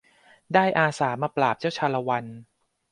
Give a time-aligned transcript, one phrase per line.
[0.53, 2.25] ได้อาสามาปราบเจ้าชาละวัน